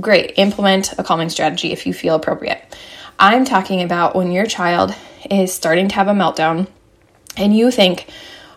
Great, 0.00 0.34
implement 0.36 0.92
a 0.98 1.02
calming 1.02 1.30
strategy 1.30 1.72
if 1.72 1.86
you 1.86 1.94
feel 1.94 2.14
appropriate. 2.14 2.62
I'm 3.18 3.44
talking 3.44 3.82
about 3.82 4.14
when 4.14 4.30
your 4.30 4.46
child 4.46 4.94
is 5.30 5.52
starting 5.52 5.88
to 5.88 5.94
have 5.94 6.08
a 6.08 6.12
meltdown 6.12 6.68
and 7.36 7.56
you 7.56 7.70
think, 7.70 8.06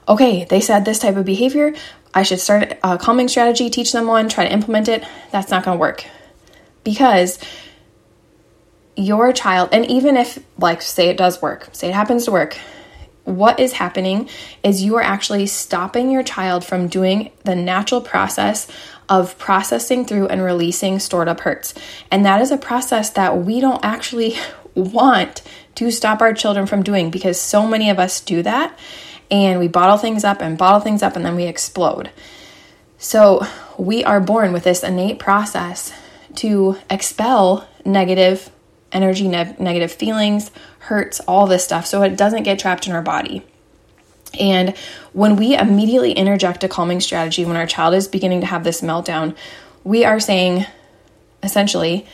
okay, 0.09 0.43
they 0.45 0.59
said 0.59 0.83
this 0.83 0.99
type 0.99 1.15
of 1.15 1.25
behavior. 1.25 1.73
I 2.13 2.23
should 2.23 2.39
start 2.39 2.77
a 2.83 2.97
calming 2.97 3.27
strategy, 3.27 3.69
teach 3.69 3.91
them 3.91 4.07
one, 4.07 4.27
try 4.27 4.45
to 4.45 4.51
implement 4.51 4.87
it. 4.89 5.05
That's 5.31 5.51
not 5.51 5.63
going 5.63 5.77
to 5.77 5.79
work. 5.79 6.03
Because 6.83 7.37
your 8.95 9.31
child, 9.31 9.69
and 9.71 9.85
even 9.85 10.17
if, 10.17 10.39
like, 10.57 10.81
say 10.81 11.09
it 11.09 11.17
does 11.17 11.41
work, 11.41 11.69
say 11.73 11.89
it 11.89 11.93
happens 11.93 12.25
to 12.25 12.31
work, 12.31 12.57
what 13.25 13.59
is 13.59 13.73
happening 13.73 14.27
is 14.63 14.83
you 14.83 14.95
are 14.95 15.03
actually 15.03 15.45
stopping 15.45 16.09
your 16.09 16.23
child 16.23 16.65
from 16.65 16.87
doing 16.87 17.31
the 17.43 17.55
natural 17.55 18.01
process 18.01 18.67
of 19.07 19.37
processing 19.37 20.05
through 20.05 20.27
and 20.27 20.41
releasing 20.41 20.97
stored 20.97 21.27
up 21.27 21.41
hurts. 21.41 21.75
And 22.09 22.25
that 22.25 22.41
is 22.41 22.51
a 22.51 22.57
process 22.57 23.11
that 23.11 23.37
we 23.37 23.61
don't 23.61 23.83
actually 23.85 24.35
want 24.73 25.43
to 25.75 25.91
stop 25.91 26.21
our 26.21 26.33
children 26.33 26.65
from 26.65 26.81
doing 26.81 27.11
because 27.11 27.39
so 27.39 27.67
many 27.67 27.91
of 27.91 27.99
us 27.99 28.19
do 28.19 28.41
that 28.41 28.77
and 29.31 29.59
we 29.59 29.67
bottle 29.67 29.97
things 29.97 30.23
up 30.23 30.41
and 30.41 30.57
bottle 30.57 30.79
things 30.79 31.03
up 31.03 31.15
and 31.15 31.25
then 31.25 31.35
we 31.35 31.45
explode. 31.45 32.09
So 32.97 33.45
we 33.77 34.03
are 34.03 34.19
born 34.19 34.51
with 34.51 34.63
this 34.63 34.83
innate 34.83 35.19
process 35.19 35.93
to 36.35 36.77
expel 36.89 37.67
negative 37.85 38.49
energy, 38.91 39.27
ne- 39.27 39.55
negative 39.59 39.91
feelings, 39.91 40.51
hurts, 40.79 41.19
all 41.21 41.47
this 41.47 41.63
stuff, 41.63 41.85
so 41.85 42.01
it 42.01 42.17
doesn't 42.17 42.43
get 42.43 42.59
trapped 42.59 42.87
in 42.87 42.93
our 42.93 43.01
body. 43.01 43.43
And 44.39 44.75
when 45.13 45.35
we 45.35 45.55
immediately 45.55 46.11
interject 46.11 46.63
a 46.63 46.67
calming 46.67 46.99
strategy 46.99 47.45
when 47.45 47.55
our 47.55 47.65
child 47.65 47.95
is 47.95 48.07
beginning 48.07 48.41
to 48.41 48.47
have 48.47 48.63
this 48.63 48.81
meltdown, 48.81 49.35
we 49.83 50.05
are 50.05 50.19
saying 50.19 50.65
essentially, 51.43 52.05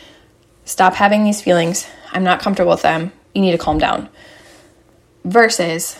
stop 0.66 0.94
having 0.94 1.24
these 1.24 1.42
feelings. 1.42 1.88
I'm 2.12 2.24
not 2.24 2.42
comfortable 2.42 2.72
with 2.72 2.82
them. 2.82 3.12
You 3.34 3.42
need 3.42 3.52
to 3.52 3.58
calm 3.58 3.78
down. 3.78 4.10
Versus, 5.24 5.98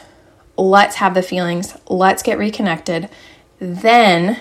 let's 0.58 0.96
have 0.96 1.14
the 1.14 1.24
feelings, 1.24 1.76
let's 1.88 2.24
get 2.24 2.38
reconnected. 2.38 3.10
Then, 3.60 4.40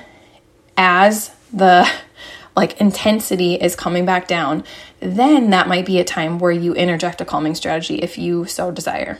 as 0.76 1.30
the 1.52 1.90
like 2.56 2.80
intensity 2.80 3.54
is 3.54 3.74
coming 3.74 4.04
back 4.04 4.28
down, 4.28 4.64
then 5.00 5.50
that 5.50 5.68
might 5.68 5.86
be 5.86 5.98
a 5.98 6.04
time 6.04 6.38
where 6.38 6.52
you 6.52 6.72
interject 6.74 7.20
a 7.20 7.24
calming 7.24 7.54
strategy 7.54 7.96
if 7.96 8.16
you 8.16 8.44
so 8.44 8.70
desire. 8.70 9.18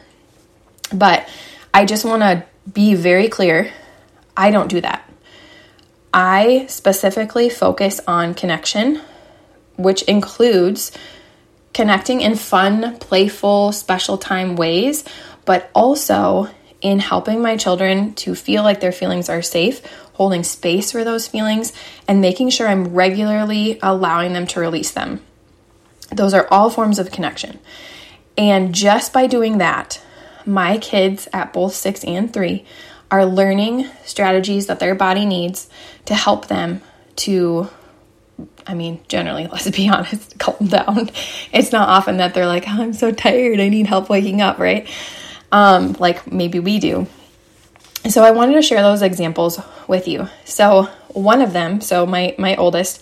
But 0.92 1.28
I 1.72 1.84
just 1.84 2.04
want 2.04 2.22
to 2.22 2.44
be 2.72 2.94
very 2.94 3.28
clear 3.28 3.72
I 4.36 4.50
don't 4.50 4.68
do 4.68 4.80
that. 4.80 5.08
I 6.12 6.66
specifically 6.68 7.48
focus 7.48 8.00
on 8.06 8.34
connection, 8.34 9.00
which 9.76 10.02
includes 10.02 10.92
connecting 11.72 12.20
in 12.20 12.36
fun, 12.36 12.96
playful, 12.98 13.72
special 13.72 14.16
time 14.16 14.56
ways, 14.56 15.04
but 15.44 15.70
also 15.74 16.48
in 16.84 16.98
helping 16.98 17.40
my 17.40 17.56
children 17.56 18.12
to 18.14 18.34
feel 18.34 18.62
like 18.62 18.80
their 18.80 18.92
feelings 18.92 19.30
are 19.30 19.40
safe, 19.40 19.80
holding 20.12 20.44
space 20.44 20.92
for 20.92 21.02
those 21.02 21.26
feelings, 21.26 21.72
and 22.06 22.20
making 22.20 22.50
sure 22.50 22.68
I'm 22.68 22.92
regularly 22.94 23.78
allowing 23.82 24.34
them 24.34 24.46
to 24.48 24.60
release 24.60 24.90
them. 24.90 25.22
Those 26.12 26.34
are 26.34 26.46
all 26.50 26.68
forms 26.68 26.98
of 26.98 27.10
connection. 27.10 27.58
And 28.36 28.74
just 28.74 29.14
by 29.14 29.26
doing 29.26 29.58
that, 29.58 30.00
my 30.44 30.76
kids 30.76 31.26
at 31.32 31.54
both 31.54 31.74
six 31.74 32.04
and 32.04 32.30
three 32.30 32.66
are 33.10 33.24
learning 33.24 33.88
strategies 34.04 34.66
that 34.66 34.78
their 34.78 34.94
body 34.94 35.24
needs 35.24 35.70
to 36.04 36.14
help 36.14 36.48
them 36.48 36.82
to 37.16 37.70
I 38.66 38.74
mean, 38.74 39.00
generally, 39.08 39.46
let's 39.52 39.70
be 39.70 39.88
honest, 39.88 40.38
calm 40.38 40.66
down. 40.66 41.10
It's 41.50 41.72
not 41.72 41.88
often 41.88 42.18
that 42.18 42.34
they're 42.34 42.46
like, 42.46 42.64
oh, 42.68 42.82
I'm 42.82 42.92
so 42.92 43.10
tired, 43.10 43.58
I 43.58 43.70
need 43.70 43.86
help 43.86 44.10
waking 44.10 44.42
up, 44.42 44.58
right? 44.58 44.86
Um, 45.54 45.94
like 46.00 46.32
maybe 46.32 46.58
we 46.58 46.80
do. 46.80 47.06
So 48.08 48.24
I 48.24 48.32
wanted 48.32 48.54
to 48.54 48.62
share 48.62 48.82
those 48.82 49.02
examples 49.02 49.60
with 49.86 50.08
you. 50.08 50.28
So 50.44 50.88
one 51.10 51.40
of 51.40 51.52
them, 51.52 51.80
so 51.80 52.06
my 52.06 52.34
my 52.38 52.56
oldest, 52.56 53.00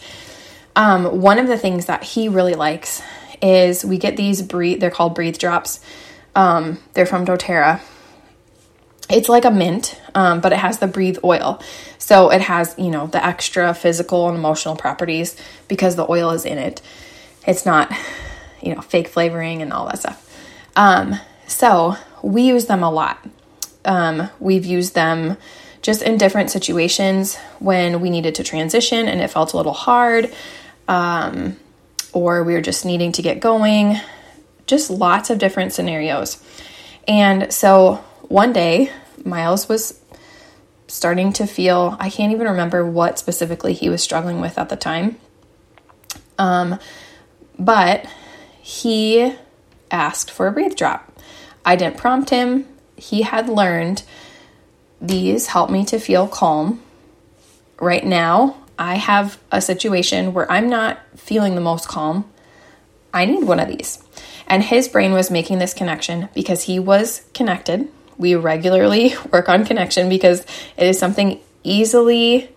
um, 0.76 1.22
one 1.22 1.38
of 1.38 1.46
the 1.46 1.56
things 1.56 1.86
that 1.86 2.04
he 2.04 2.28
really 2.28 2.54
likes 2.54 3.00
is 3.40 3.86
we 3.86 3.96
get 3.96 4.18
these 4.18 4.42
breathe. 4.42 4.80
They're 4.80 4.90
called 4.90 5.14
breathe 5.14 5.38
drops. 5.38 5.80
Um, 6.34 6.78
they're 6.92 7.06
from 7.06 7.24
doTERRA. 7.24 7.80
It's 9.08 9.30
like 9.30 9.46
a 9.46 9.50
mint, 9.50 9.98
um, 10.14 10.42
but 10.42 10.52
it 10.52 10.58
has 10.58 10.78
the 10.78 10.86
breathe 10.86 11.18
oil. 11.24 11.58
So 11.96 12.30
it 12.30 12.42
has 12.42 12.74
you 12.76 12.90
know 12.90 13.06
the 13.06 13.24
extra 13.24 13.72
physical 13.72 14.28
and 14.28 14.36
emotional 14.36 14.76
properties 14.76 15.36
because 15.68 15.96
the 15.96 16.06
oil 16.06 16.32
is 16.32 16.44
in 16.44 16.58
it. 16.58 16.82
It's 17.46 17.64
not 17.64 17.90
you 18.60 18.74
know 18.74 18.82
fake 18.82 19.08
flavoring 19.08 19.62
and 19.62 19.72
all 19.72 19.86
that 19.86 20.00
stuff. 20.00 20.18
So 21.52 21.96
we 22.22 22.42
use 22.42 22.64
them 22.64 22.82
a 22.82 22.90
lot. 22.90 23.24
Um, 23.84 24.30
we've 24.40 24.64
used 24.64 24.94
them 24.94 25.36
just 25.82 26.00
in 26.00 26.16
different 26.16 26.50
situations 26.50 27.36
when 27.58 28.00
we 28.00 28.08
needed 28.08 28.36
to 28.36 28.42
transition 28.42 29.06
and 29.06 29.20
it 29.20 29.28
felt 29.28 29.52
a 29.52 29.58
little 29.58 29.74
hard, 29.74 30.32
um, 30.88 31.56
or 32.14 32.42
we 32.42 32.54
were 32.54 32.62
just 32.62 32.86
needing 32.86 33.12
to 33.12 33.22
get 33.22 33.38
going, 33.40 34.00
just 34.66 34.88
lots 34.88 35.28
of 35.28 35.38
different 35.38 35.74
scenarios. 35.74 36.42
And 37.06 37.52
so 37.52 37.96
one 38.22 38.54
day, 38.54 38.90
Miles 39.22 39.68
was 39.68 40.00
starting 40.88 41.34
to 41.34 41.46
feel, 41.46 41.98
I 42.00 42.08
can't 42.08 42.32
even 42.32 42.46
remember 42.48 42.84
what 42.86 43.18
specifically 43.18 43.74
he 43.74 43.90
was 43.90 44.02
struggling 44.02 44.40
with 44.40 44.58
at 44.58 44.70
the 44.70 44.76
time. 44.76 45.18
Um, 46.38 46.78
but 47.58 48.06
he 48.62 49.34
asked 49.90 50.30
for 50.30 50.46
a 50.46 50.52
breathe 50.52 50.76
drop. 50.76 51.11
I 51.64 51.76
didn't 51.76 51.96
prompt 51.96 52.30
him. 52.30 52.66
He 52.96 53.22
had 53.22 53.48
learned 53.48 54.02
these 55.00 55.48
help 55.48 55.70
me 55.70 55.84
to 55.86 55.98
feel 55.98 56.28
calm. 56.28 56.80
Right 57.80 58.04
now, 58.04 58.56
I 58.78 58.96
have 58.96 59.38
a 59.50 59.60
situation 59.60 60.32
where 60.32 60.50
I'm 60.50 60.68
not 60.68 60.98
feeling 61.16 61.54
the 61.54 61.60
most 61.60 61.88
calm. 61.88 62.30
I 63.12 63.24
need 63.24 63.44
one 63.44 63.60
of 63.60 63.68
these. 63.68 64.02
And 64.46 64.62
his 64.62 64.88
brain 64.88 65.12
was 65.12 65.30
making 65.30 65.58
this 65.58 65.74
connection 65.74 66.28
because 66.34 66.64
he 66.64 66.78
was 66.78 67.24
connected. 67.34 67.88
We 68.16 68.34
regularly 68.34 69.14
work 69.32 69.48
on 69.48 69.64
connection 69.64 70.08
because 70.08 70.40
it 70.76 70.86
is 70.86 70.98
something 70.98 71.40
easily 71.62 72.50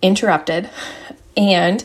interrupted. 0.00 0.68
And 1.36 1.84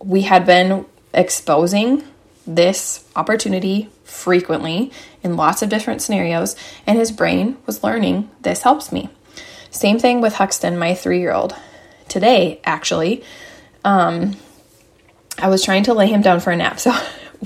we 0.00 0.22
had 0.22 0.46
been 0.46 0.86
exposing 1.12 2.04
this 2.46 3.08
opportunity 3.16 3.88
frequently 4.04 4.92
in 5.22 5.36
lots 5.36 5.62
of 5.62 5.68
different 5.68 6.02
scenarios, 6.02 6.54
and 6.86 6.98
his 6.98 7.10
brain 7.10 7.56
was 7.66 7.82
learning 7.82 8.30
this 8.42 8.62
helps 8.62 8.92
me. 8.92 9.10
Same 9.70 9.98
thing 9.98 10.20
with 10.20 10.34
Huxton, 10.34 10.78
my 10.78 10.94
three 10.94 11.18
year 11.18 11.32
old. 11.32 11.54
Today, 12.08 12.60
actually, 12.64 13.24
um, 13.84 14.36
I 15.38 15.48
was 15.48 15.64
trying 15.64 15.84
to 15.84 15.94
lay 15.94 16.06
him 16.06 16.22
down 16.22 16.40
for 16.40 16.50
a 16.50 16.56
nap. 16.56 16.78
So 16.84 16.94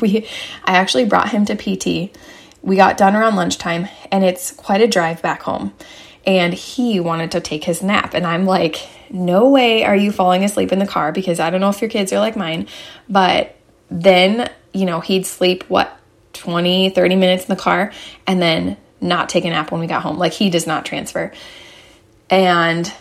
we 0.00 0.28
I 0.64 0.76
actually 0.76 1.06
brought 1.06 1.30
him 1.30 1.44
to 1.46 1.56
PT. 1.56 2.14
We 2.62 2.76
got 2.76 2.96
done 2.96 3.16
around 3.16 3.36
lunchtime 3.36 3.88
and 4.12 4.24
it's 4.24 4.52
quite 4.52 4.80
a 4.80 4.86
drive 4.86 5.22
back 5.22 5.42
home. 5.42 5.72
And 6.26 6.52
he 6.52 7.00
wanted 7.00 7.32
to 7.32 7.40
take 7.40 7.64
his 7.64 7.82
nap 7.82 8.14
and 8.14 8.26
I'm 8.26 8.44
like, 8.44 8.86
"No 9.10 9.48
way 9.48 9.84
are 9.84 9.96
you 9.96 10.12
falling 10.12 10.44
asleep 10.44 10.70
in 10.70 10.78
the 10.78 10.86
car 10.86 11.10
because 11.10 11.40
I 11.40 11.50
don't 11.50 11.60
know 11.60 11.70
if 11.70 11.80
your 11.80 11.90
kids 11.90 12.12
are 12.12 12.20
like 12.20 12.36
mine." 12.36 12.68
But 13.08 13.56
then, 13.90 14.50
you 14.72 14.84
know, 14.84 15.00
he'd 15.00 15.26
sleep 15.26 15.64
what 15.68 15.97
20, 16.38 16.90
30 16.90 17.16
minutes 17.16 17.44
in 17.44 17.54
the 17.54 17.60
car 17.60 17.92
and 18.26 18.40
then 18.40 18.76
not 19.00 19.28
take 19.28 19.44
a 19.44 19.50
nap 19.50 19.70
when 19.70 19.80
we 19.80 19.86
got 19.86 20.02
home. 20.02 20.18
Like 20.18 20.32
he 20.32 20.50
does 20.50 20.66
not 20.66 20.84
transfer. 20.84 21.32
And 22.30 22.92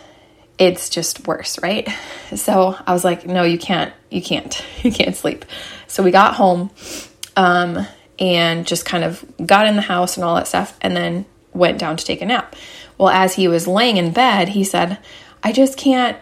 it's 0.58 0.88
just 0.88 1.26
worse, 1.26 1.58
right? 1.62 1.88
So 2.34 2.76
I 2.86 2.92
was 2.92 3.04
like, 3.04 3.26
no, 3.26 3.44
you 3.44 3.58
can't, 3.58 3.92
you 4.10 4.20
can't, 4.20 4.64
you 4.82 4.92
can't 4.92 5.16
sleep. 5.16 5.44
So 5.86 6.02
we 6.02 6.10
got 6.10 6.34
home 6.34 6.70
um, 7.36 7.86
and 8.18 8.66
just 8.66 8.84
kind 8.84 9.04
of 9.04 9.24
got 9.44 9.66
in 9.66 9.76
the 9.76 9.82
house 9.82 10.16
and 10.16 10.24
all 10.24 10.34
that 10.34 10.48
stuff 10.48 10.76
and 10.82 10.96
then 10.96 11.24
went 11.52 11.78
down 11.78 11.96
to 11.96 12.04
take 12.04 12.20
a 12.20 12.26
nap. 12.26 12.54
Well, 12.98 13.08
as 13.08 13.34
he 13.34 13.48
was 13.48 13.66
laying 13.66 13.96
in 13.96 14.12
bed, 14.12 14.48
he 14.48 14.64
said, 14.64 14.98
I 15.42 15.52
just 15.52 15.78
can't, 15.78 16.16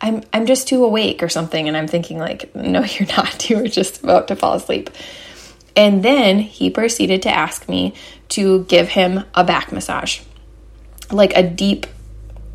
I'm, 0.00 0.22
I'm 0.32 0.46
just 0.46 0.66
too 0.66 0.84
awake 0.84 1.22
or 1.22 1.28
something. 1.28 1.68
And 1.68 1.76
I'm 1.76 1.88
thinking, 1.88 2.18
like, 2.18 2.54
no, 2.54 2.82
you're 2.84 3.08
not. 3.08 3.48
You 3.48 3.58
were 3.58 3.68
just 3.68 4.02
about 4.02 4.28
to 4.28 4.36
fall 4.36 4.54
asleep. 4.54 4.90
And 5.76 6.02
then 6.02 6.38
he 6.38 6.70
proceeded 6.70 7.22
to 7.22 7.30
ask 7.30 7.68
me 7.68 7.94
to 8.30 8.64
give 8.64 8.88
him 8.88 9.24
a 9.34 9.44
back 9.44 9.72
massage, 9.72 10.20
like 11.10 11.36
a 11.36 11.42
deep, 11.42 11.86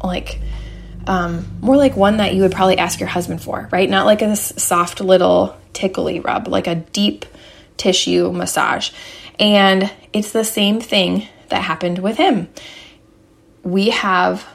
like, 0.04 0.40
um, 1.06 1.46
more 1.60 1.76
like 1.76 1.98
one 1.98 2.18
that 2.18 2.34
you 2.34 2.44
would 2.44 2.52
probably 2.52 2.78
ask 2.78 3.00
your 3.00 3.10
husband 3.10 3.42
for, 3.42 3.68
right? 3.72 3.90
Not 3.90 4.06
like 4.06 4.22
a 4.22 4.36
soft 4.36 5.02
little 5.02 5.58
tickly 5.74 6.20
rub, 6.20 6.48
like 6.48 6.68
a 6.68 6.76
deep 6.76 7.26
tissue 7.78 8.32
massage. 8.32 8.92
And 9.40 9.92
it's 10.14 10.32
the 10.32 10.44
same 10.44 10.80
thing 10.80 11.28
that 11.50 11.64
happened 11.64 12.00
with 12.00 12.18
him. 12.18 12.48
We 13.64 13.90
have 13.90 14.46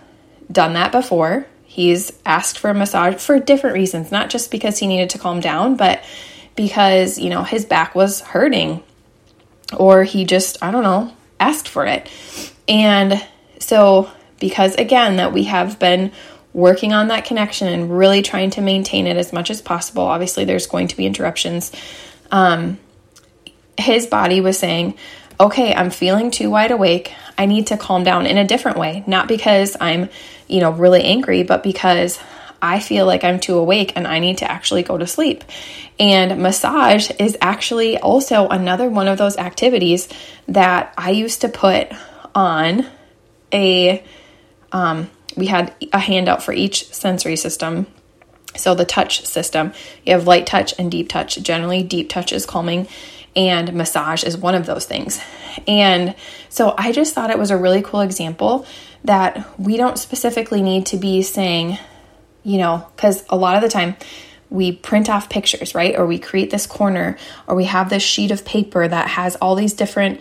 done 0.51 0.75
that 0.75 0.93
before. 0.93 1.47
He's 1.65 2.13
asked 2.25 2.59
for 2.59 2.71
a 2.71 2.75
massage 2.75 3.17
for 3.17 3.39
different 3.39 3.75
reasons, 3.75 4.13
not 4.13 4.31
just 4.31 4.51
because 4.51 4.79
he 4.79 4.87
needed 4.87 5.11
to 5.11 5.19
calm 5.19 5.41
down, 5.41 5.77
but 5.77 6.05
because, 6.57 7.19
you 7.19 7.31
know, 7.31 7.43
his 7.43 7.65
back 7.65 7.95
was 7.95 8.21
hurting 8.21 8.83
or 9.77 10.05
he 10.05 10.25
just, 10.25 10.63
I 10.63 10.71
don't 10.71 10.85
know, 10.85 11.13
asked 11.41 11.69
for 11.69 11.87
it. 11.87 12.11
And 12.69 13.25
so, 13.59 14.11
because 14.41 14.75
again, 14.77 15.17
that 15.17 15.33
we 15.33 15.45
have 15.45 15.79
been 15.79 16.13
working 16.53 16.93
on 16.93 17.09
that 17.09 17.25
connection 17.25 17.69
and 17.69 17.97
really 17.97 18.23
trying 18.23 18.51
to 18.51 18.61
maintain 18.61 19.07
it 19.07 19.17
as 19.17 19.33
much 19.33 19.51
as 19.51 19.61
possible. 19.61 20.05
Obviously, 20.05 20.45
there's 20.45 20.67
going 20.67 20.89
to 20.89 20.97
be 20.97 21.07
interruptions. 21.07 21.73
Um, 22.31 22.79
his 23.77 24.07
body 24.07 24.41
was 24.41 24.59
saying, 24.59 24.95
okay, 25.39 25.75
I'm 25.75 25.91
feeling 25.91 26.31
too 26.31 26.51
wide 26.51 26.71
awake. 26.71 27.13
I 27.37 27.47
need 27.47 27.67
to 27.69 27.77
calm 27.77 28.05
down 28.05 28.27
in 28.27 28.39
a 28.39 28.47
different 28.47 28.79
way, 28.79 29.03
not 29.07 29.27
because 29.27 29.77
I'm, 29.81 30.09
you 30.47 30.61
know, 30.61 30.71
really 30.71 31.03
angry, 31.03 31.43
but 31.43 31.65
because 31.65 32.21
I 32.65 32.81
feel 32.81 33.05
like 33.05 33.25
I'm 33.25 33.41
too 33.41 33.59
awake 33.59 33.93
and 33.95 34.07
I 34.07 34.21
need 34.21 34.39
to 34.39 34.51
actually 34.51 34.85
go 34.85 34.97
to 34.97 35.07
sleep. 35.07 35.45
And 36.01 36.43
massage 36.43 37.11
is 37.19 37.37
actually 37.43 37.99
also 37.99 38.49
another 38.49 38.89
one 38.89 39.07
of 39.07 39.19
those 39.19 39.37
activities 39.37 40.09
that 40.49 40.95
I 40.97 41.11
used 41.11 41.43
to 41.43 41.51
put 41.51 41.93
on 42.35 42.87
a 43.53 44.03
um, 44.73 45.11
we 45.37 45.47
had 45.47 45.75
a 45.93 45.99
handout 45.99 46.43
for 46.43 46.55
each 46.55 46.91
sensory 46.91 47.37
system. 47.37 47.87
So 48.57 48.75
the 48.75 48.87
touch 48.87 49.27
system, 49.27 49.73
you 50.07 50.15
have 50.15 50.27
light 50.27 50.47
touch 50.47 50.75
and 50.79 50.91
deep 50.91 51.11
touch. 51.11 51.41
Generally, 51.43 51.83
deep 51.85 52.09
touch 52.09 52.33
is 52.33 52.47
calming, 52.47 52.89
and 53.37 53.75
massage 53.75 54.25
is 54.25 54.37
one 54.37 54.55
of 54.55 54.65
those 54.65 54.87
things. 54.87 55.21
And 55.67 56.15
so 56.49 56.75
I 56.79 56.93
just 56.93 57.15
thought 57.15 57.31
it 57.31 57.39
was 57.39 57.51
a 57.51 57.57
really 57.57 57.83
cool 57.83 58.01
example 58.01 58.65
that 59.05 59.59
we 59.59 59.77
don't 59.77 59.99
specifically 59.99 60.63
need 60.63 60.87
to 60.87 60.97
be 60.97 61.23
saying, 61.23 61.79
you 62.45 62.59
know, 62.59 62.87
because 62.95 63.25
a 63.29 63.37
lot 63.37 63.57
of 63.57 63.63
the 63.63 63.69
time 63.69 63.97
we 64.51 64.71
print 64.71 65.11
off 65.11 65.29
pictures, 65.29 65.75
right? 65.75 65.97
Or 65.97 66.07
we 66.07 66.19
create 66.19 66.51
this 66.51 66.67
corner, 66.67 67.17
or 67.49 67.57
we 67.57 67.65
have 67.65 67.91
this 67.91 68.03
sheet 68.03 68.31
of 68.31 68.45
paper 68.45 68.87
that 68.87 69.09
has 69.09 69.35
all 69.37 69.57
these 69.57 69.73
different 69.73 70.21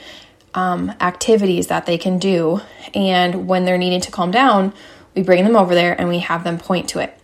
um, 0.56 0.92
activities 1.02 1.68
that 1.68 1.86
they 1.86 1.98
can 1.98 2.18
do. 2.18 2.62
And 2.96 3.48
when 3.48 3.66
they're 3.66 3.78
needing 3.78 4.02
to 4.02 4.12
calm 4.12 4.32
down, 4.32 4.74
we 5.16 5.22
bring 5.22 5.44
them 5.44 5.56
over 5.56 5.76
there 5.76 6.00
and 6.00 6.10
we 6.10 6.20
have 6.20 6.44
them 6.44 6.58
point 6.58 6.90
to 6.90 7.00
it. 7.00 7.18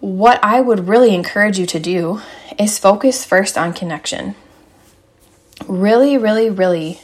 What 0.00 0.40
I 0.42 0.60
would 0.60 0.88
really 0.88 1.14
encourage 1.14 1.58
you 1.58 1.66
to 1.66 1.80
do 1.80 2.20
is 2.58 2.78
focus 2.78 3.24
first 3.24 3.56
on 3.56 3.72
connection. 3.72 4.34
Really, 5.66 6.18
really, 6.18 6.50
really 6.50 7.00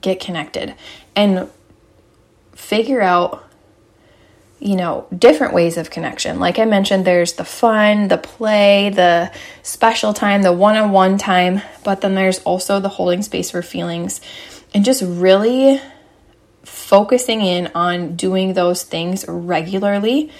get 0.00 0.20
connected 0.20 0.74
and 1.14 1.50
figure 2.54 3.00
out 3.00 3.45
you 4.58 4.76
know, 4.76 5.06
different 5.16 5.52
ways 5.52 5.76
of 5.76 5.90
connection. 5.90 6.40
Like 6.40 6.58
I 6.58 6.64
mentioned, 6.64 7.04
there's 7.04 7.34
the 7.34 7.44
fun, 7.44 8.08
the 8.08 8.18
play, 8.18 8.90
the 8.90 9.30
special 9.62 10.14
time, 10.14 10.42
the 10.42 10.52
one 10.52 10.76
on 10.76 10.92
one 10.92 11.18
time, 11.18 11.60
but 11.84 12.00
then 12.00 12.14
there's 12.14 12.38
also 12.40 12.80
the 12.80 12.88
holding 12.88 13.22
space 13.22 13.50
for 13.50 13.60
feelings 13.60 14.20
and 14.72 14.84
just 14.84 15.02
really 15.02 15.80
focusing 16.64 17.42
in 17.42 17.70
on 17.74 18.16
doing 18.16 18.54
those 18.54 18.82
things 18.82 19.24
regularly. 19.28 20.30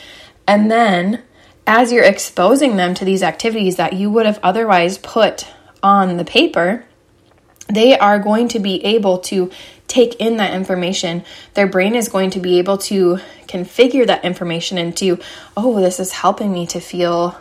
And 0.46 0.70
then 0.70 1.22
as 1.66 1.92
you're 1.92 2.04
exposing 2.04 2.76
them 2.76 2.94
to 2.94 3.04
these 3.04 3.22
activities 3.22 3.76
that 3.76 3.92
you 3.92 4.10
would 4.10 4.26
have 4.26 4.40
otherwise 4.42 4.98
put 4.98 5.46
on 5.82 6.16
the 6.16 6.24
paper, 6.24 6.84
they 7.68 7.98
are 7.98 8.18
going 8.18 8.48
to 8.48 8.60
be 8.60 8.84
able 8.84 9.18
to 9.18 9.50
take 9.88 10.16
in 10.16 10.38
that 10.38 10.54
information. 10.54 11.24
Their 11.54 11.66
brain 11.66 11.94
is 11.94 12.08
going 12.08 12.30
to 12.30 12.40
be 12.40 12.58
able 12.58 12.78
to 12.78 13.18
configure 13.46 14.06
that 14.06 14.24
information 14.24 14.78
into, 14.78 15.18
oh, 15.56 15.80
this 15.80 16.00
is 16.00 16.12
helping 16.12 16.52
me 16.52 16.66
to 16.68 16.80
feel, 16.80 17.38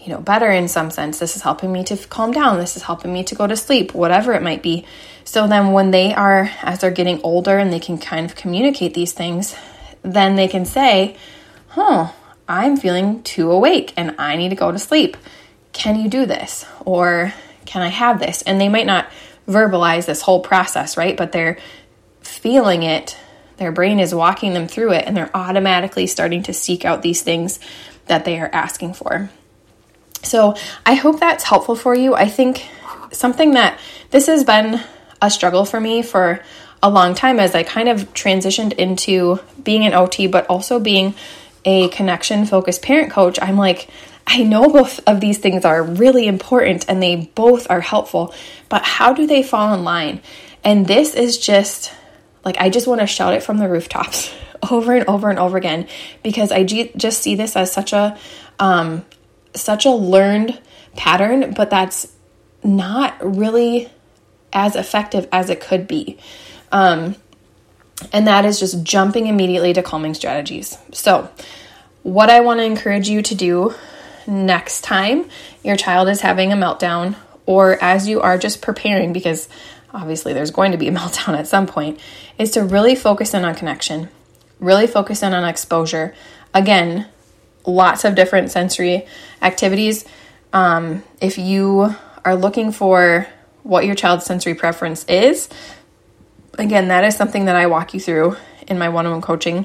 you 0.00 0.08
know, 0.08 0.20
better 0.20 0.50
in 0.50 0.68
some 0.68 0.90
sense. 0.90 1.18
This 1.18 1.36
is 1.36 1.42
helping 1.42 1.72
me 1.72 1.84
to 1.84 1.96
calm 1.96 2.32
down. 2.32 2.58
This 2.58 2.76
is 2.76 2.82
helping 2.82 3.12
me 3.12 3.24
to 3.24 3.34
go 3.34 3.46
to 3.46 3.56
sleep, 3.56 3.94
whatever 3.94 4.32
it 4.32 4.42
might 4.42 4.62
be. 4.62 4.86
So 5.24 5.46
then 5.46 5.72
when 5.72 5.90
they 5.90 6.14
are, 6.14 6.50
as 6.62 6.80
they're 6.80 6.90
getting 6.90 7.20
older 7.22 7.58
and 7.58 7.72
they 7.72 7.80
can 7.80 7.98
kind 7.98 8.24
of 8.24 8.34
communicate 8.34 8.94
these 8.94 9.12
things, 9.12 9.54
then 10.02 10.36
they 10.36 10.48
can 10.48 10.64
say, 10.64 11.16
huh, 11.68 12.12
I'm 12.48 12.78
feeling 12.78 13.22
too 13.22 13.50
awake 13.50 13.92
and 13.96 14.14
I 14.18 14.36
need 14.36 14.48
to 14.50 14.56
go 14.56 14.72
to 14.72 14.78
sleep. 14.78 15.18
Can 15.72 16.00
you 16.00 16.08
do 16.08 16.24
this? 16.24 16.64
Or 16.86 17.34
can 17.66 17.82
I 17.82 17.88
have 17.88 18.20
this? 18.20 18.40
And 18.42 18.58
they 18.58 18.70
might 18.70 18.86
not 18.86 19.06
verbalize 19.48 20.06
this 20.06 20.22
whole 20.22 20.40
process, 20.40 20.96
right? 20.96 21.16
But 21.16 21.32
they're 21.32 21.58
feeling 22.20 22.82
it. 22.82 23.16
Their 23.56 23.72
brain 23.72 23.98
is 23.98 24.14
walking 24.14 24.54
them 24.54 24.68
through 24.68 24.92
it 24.92 25.04
and 25.06 25.16
they're 25.16 25.34
automatically 25.34 26.06
starting 26.06 26.44
to 26.44 26.52
seek 26.52 26.84
out 26.84 27.02
these 27.02 27.22
things 27.22 27.58
that 28.06 28.24
they 28.24 28.38
are 28.38 28.50
asking 28.52 28.94
for. 28.94 29.30
So 30.22 30.54
I 30.84 30.94
hope 30.94 31.20
that's 31.20 31.44
helpful 31.44 31.74
for 31.74 31.94
you. 31.94 32.14
I 32.14 32.28
think 32.28 32.66
something 33.12 33.52
that 33.52 33.78
this 34.10 34.26
has 34.26 34.44
been 34.44 34.80
a 35.20 35.30
struggle 35.30 35.64
for 35.64 35.80
me 35.80 36.02
for 36.02 36.40
a 36.82 36.90
long 36.90 37.14
time 37.14 37.40
as 37.40 37.54
I 37.54 37.62
kind 37.62 37.88
of 37.88 38.12
transitioned 38.14 38.72
into 38.74 39.40
being 39.62 39.84
an 39.84 39.94
OT, 39.94 40.26
but 40.26 40.46
also 40.46 40.78
being 40.78 41.14
a 41.64 41.88
connection 41.88 42.46
focused 42.46 42.82
parent 42.82 43.10
coach. 43.10 43.38
I'm 43.40 43.56
like, 43.56 43.88
I 44.30 44.42
know 44.42 44.68
both 44.68 45.00
of 45.08 45.20
these 45.20 45.38
things 45.38 45.64
are 45.64 45.82
really 45.82 46.28
important 46.28 46.84
and 46.86 47.02
they 47.02 47.16
both 47.16 47.66
are 47.70 47.80
helpful, 47.80 48.34
but 48.68 48.82
how 48.82 49.14
do 49.14 49.26
they 49.26 49.42
fall 49.42 49.72
in 49.72 49.84
line? 49.84 50.20
And 50.62 50.86
this 50.86 51.14
is 51.14 51.38
just 51.38 51.94
like, 52.44 52.58
I 52.60 52.68
just 52.68 52.86
want 52.86 53.00
to 53.00 53.06
shout 53.06 53.32
it 53.32 53.42
from 53.42 53.56
the 53.56 53.68
rooftops 53.70 54.30
over 54.70 54.94
and 54.94 55.08
over 55.08 55.30
and 55.30 55.38
over 55.38 55.56
again 55.56 55.88
because 56.22 56.52
I 56.52 56.62
just 56.64 57.22
see 57.22 57.36
this 57.36 57.56
as 57.56 57.72
such 57.72 57.94
a, 57.94 58.18
um, 58.58 59.06
such 59.54 59.86
a 59.86 59.90
learned 59.90 60.60
pattern, 60.94 61.54
but 61.54 61.70
that's 61.70 62.12
not 62.62 63.16
really 63.22 63.90
as 64.52 64.76
effective 64.76 65.26
as 65.32 65.48
it 65.48 65.62
could 65.62 65.88
be. 65.88 66.18
Um, 66.70 67.16
and 68.12 68.26
that 68.26 68.44
is 68.44 68.60
just 68.60 68.82
jumping 68.84 69.26
immediately 69.26 69.72
to 69.72 69.82
calming 69.82 70.12
strategies. 70.12 70.76
So, 70.92 71.30
what 72.02 72.28
I 72.30 72.40
want 72.40 72.60
to 72.60 72.64
encourage 72.64 73.08
you 73.08 73.22
to 73.22 73.34
do 73.34 73.74
next 74.28 74.82
time 74.82 75.28
your 75.64 75.76
child 75.76 76.08
is 76.08 76.20
having 76.20 76.52
a 76.52 76.56
meltdown, 76.56 77.16
or 77.46 77.82
as 77.82 78.06
you 78.06 78.20
are 78.20 78.38
just 78.38 78.60
preparing, 78.62 79.12
because 79.12 79.48
obviously 79.92 80.34
there's 80.34 80.50
going 80.50 80.72
to 80.72 80.78
be 80.78 80.88
a 80.88 80.92
meltdown 80.92 81.36
at 81.36 81.48
some 81.48 81.66
point, 81.66 81.98
is 82.38 82.52
to 82.52 82.62
really 82.62 82.94
focus 82.94 83.34
in 83.34 83.44
on 83.44 83.54
connection, 83.54 84.08
really 84.60 84.86
focus 84.86 85.22
in 85.22 85.32
on 85.32 85.44
exposure. 85.44 86.14
Again, 86.54 87.08
lots 87.66 88.04
of 88.04 88.14
different 88.14 88.50
sensory 88.50 89.06
activities. 89.42 90.04
Um, 90.52 91.02
if 91.20 91.38
you 91.38 91.94
are 92.24 92.36
looking 92.36 92.72
for 92.72 93.26
what 93.62 93.84
your 93.84 93.94
child's 93.94 94.24
sensory 94.24 94.54
preference 94.54 95.04
is, 95.04 95.48
again, 96.58 96.88
that 96.88 97.04
is 97.04 97.16
something 97.16 97.46
that 97.46 97.56
I 97.56 97.66
walk 97.66 97.94
you 97.94 98.00
through 98.00 98.36
in 98.66 98.78
my 98.78 98.88
one 98.88 99.06
on 99.06 99.12
one 99.12 99.20
coaching. 99.22 99.64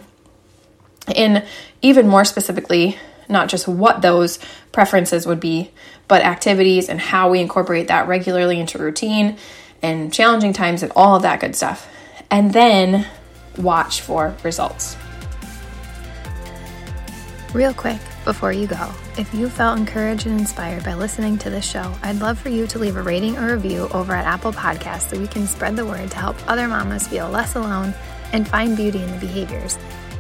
And 1.16 1.46
even 1.82 2.08
more 2.08 2.24
specifically, 2.24 2.98
not 3.34 3.50
just 3.50 3.68
what 3.68 4.02
those 4.02 4.40
preferences 4.72 5.28
would 5.28 5.42
be, 5.42 5.72
but 6.08 6.22
activities 6.22 6.88
and 6.88 7.02
how 7.02 7.30
we 7.30 7.42
incorporate 7.42 7.90
that 7.90 8.08
regularly 8.08 8.60
into 8.60 8.78
routine 8.78 9.38
and 9.82 10.14
challenging 10.14 10.54
times 10.54 10.82
and 10.82 10.92
all 10.96 11.18
of 11.18 11.24
that 11.24 11.42
good 11.42 11.56
stuff. 11.56 11.90
And 12.32 12.54
then 12.54 13.06
watch 13.58 14.00
for 14.00 14.36
results. 14.44 14.96
Real 17.54 17.74
quick, 17.74 18.00
before 18.26 18.52
you 18.52 18.66
go, 18.66 18.92
if 19.18 19.32
you 19.34 19.48
felt 19.48 19.78
encouraged 19.78 20.26
and 20.26 20.40
inspired 20.40 20.84
by 20.84 20.96
listening 20.96 21.38
to 21.40 21.50
this 21.50 21.70
show, 21.70 21.94
I'd 22.02 22.20
love 22.20 22.40
for 22.40 22.50
you 22.50 22.66
to 22.68 22.80
leave 22.80 22.96
a 22.96 23.04
rating 23.04 23.38
or 23.38 23.54
review 23.54 23.90
over 23.94 24.14
at 24.14 24.26
Apple 24.26 24.54
Podcasts 24.54 25.10
so 25.10 25.20
we 25.20 25.28
can 25.28 25.46
spread 25.46 25.76
the 25.76 25.86
word 25.86 26.10
to 26.12 26.18
help 26.18 26.36
other 26.50 26.68
mamas 26.68 27.08
feel 27.08 27.30
less 27.30 27.56
alone 27.56 27.94
and 28.32 28.48
find 28.48 28.76
beauty 28.76 29.04
in 29.04 29.12
the 29.12 29.20
behaviors. 29.20 29.78